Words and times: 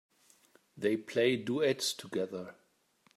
They 0.75 0.97
play 0.97 1.35
duets 1.37 1.93
together. 1.93 2.55